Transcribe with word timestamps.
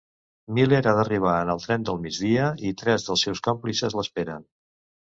Miller 0.59 0.79
ha 0.83 0.93
d'arribar 0.99 1.35
en 1.43 1.53
el 1.55 1.61
tren 1.67 1.85
del 1.91 2.01
migdia 2.07 2.49
i 2.71 2.75
tres 2.83 3.09
dels 3.11 3.29
seus 3.29 3.47
còmplices 3.51 4.01
l'esperen. 4.01 4.53